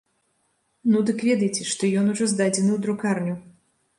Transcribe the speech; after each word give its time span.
Ну 0.93 1.01
дык 1.09 1.19
ведайце, 1.27 1.67
што 1.73 1.83
ён 2.03 2.09
ужо 2.15 2.25
здадзены 2.33 2.71
ў 2.73 2.79
друкарню. 2.87 3.35